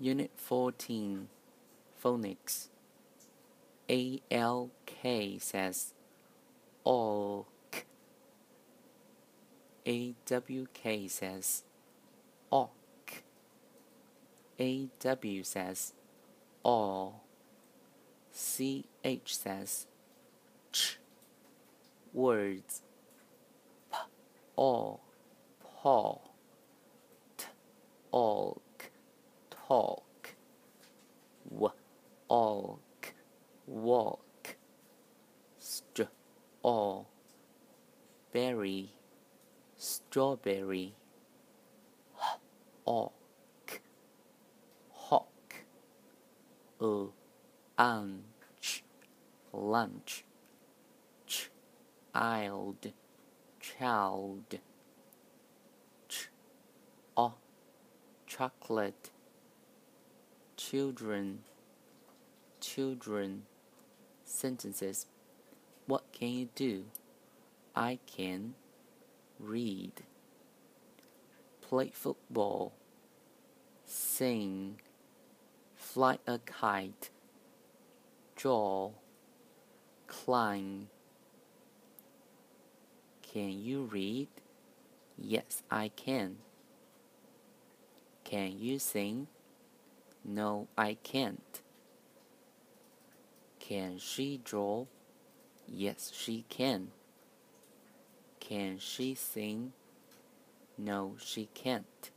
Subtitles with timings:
[0.00, 1.28] Unit 14
[2.02, 2.68] Phonics
[3.88, 5.94] ALK says
[6.84, 7.46] ALK.
[9.86, 11.64] AWK says
[12.50, 13.22] AWK.
[14.58, 15.92] AW says
[16.62, 17.24] all.
[18.32, 19.86] CH says
[20.72, 20.98] ch.
[22.12, 22.82] Words
[23.92, 23.98] p,
[24.56, 25.00] all,
[25.62, 26.18] paw,
[27.36, 27.46] t,
[28.10, 28.60] all
[29.68, 30.34] talk,
[33.66, 34.56] walk,
[35.58, 36.02] str,
[36.62, 37.08] all,
[38.32, 38.90] berry,
[39.76, 40.94] strawberry,
[42.84, 43.14] hawk,
[47.78, 48.84] anch,
[49.52, 50.24] lunch,
[51.26, 51.48] ch,
[52.12, 52.92] child,
[53.60, 54.58] child,
[56.08, 56.28] ch,
[57.16, 57.32] o,
[58.26, 59.10] chocolate
[60.56, 61.40] children,
[62.60, 63.42] children.
[64.24, 65.06] Sentences.
[65.86, 66.84] What can you do?
[67.76, 68.54] I can
[69.38, 69.92] read,
[71.60, 72.72] play football,
[73.84, 74.80] sing,
[75.74, 77.10] fly a kite,
[78.36, 78.92] draw,
[80.06, 80.88] climb.
[83.22, 84.28] Can you read?
[85.18, 86.36] Yes, I can.
[88.24, 89.26] Can you sing?
[90.24, 91.60] No, I can't.
[93.60, 94.86] Can she draw?
[95.68, 96.88] Yes, she can.
[98.40, 99.72] Can she sing?
[100.78, 102.10] No, she can't.